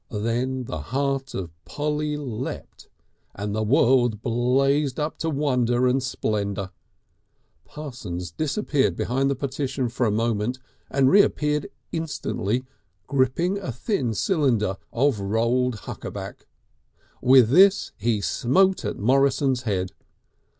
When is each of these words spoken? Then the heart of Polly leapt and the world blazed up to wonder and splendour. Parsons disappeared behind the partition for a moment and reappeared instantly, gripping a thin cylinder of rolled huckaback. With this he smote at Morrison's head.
Then 0.09 0.63
the 0.63 0.79
heart 0.81 1.35
of 1.35 1.51
Polly 1.63 2.17
leapt 2.17 2.89
and 3.35 3.53
the 3.55 3.61
world 3.61 4.23
blazed 4.23 4.99
up 4.99 5.19
to 5.19 5.29
wonder 5.29 5.85
and 5.85 6.01
splendour. 6.01 6.71
Parsons 7.65 8.31
disappeared 8.31 8.95
behind 8.95 9.29
the 9.29 9.35
partition 9.35 9.89
for 9.89 10.07
a 10.07 10.11
moment 10.11 10.57
and 10.89 11.11
reappeared 11.11 11.67
instantly, 11.91 12.65
gripping 13.05 13.59
a 13.59 13.71
thin 13.71 14.15
cylinder 14.15 14.77
of 14.91 15.19
rolled 15.19 15.81
huckaback. 15.81 16.47
With 17.21 17.51
this 17.51 17.91
he 17.95 18.21
smote 18.21 18.83
at 18.83 18.97
Morrison's 18.97 19.61
head. 19.69 19.91